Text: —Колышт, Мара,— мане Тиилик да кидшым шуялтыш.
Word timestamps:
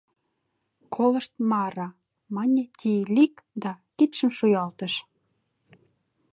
—Колышт, 0.95 1.33
Мара,— 1.49 1.87
мане 2.35 2.63
Тиилик 2.79 3.33
да 3.61 3.71
кидшым 3.97 4.31
шуялтыш. 4.37 4.93